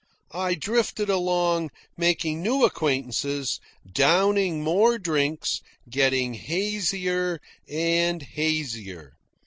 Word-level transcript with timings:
I 0.33 0.55
drifted 0.55 1.11
along, 1.11 1.69
making 1.95 2.41
new 2.41 2.65
acquaintances, 2.65 3.59
downing 3.93 4.63
more 4.63 4.97
drinks, 4.97 5.61
getting 5.87 6.33
hazier 6.33 7.39
and 7.69 8.23
hazier. 8.23 9.13